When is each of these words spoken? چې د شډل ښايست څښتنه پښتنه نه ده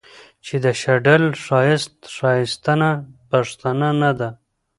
چې 0.45 0.55
د 0.63 0.65
شډل 0.81 1.23
ښايست 1.43 1.93
څښتنه 2.15 2.89
پښتنه 3.29 3.89
نه 4.01 4.11
ده 4.19 4.29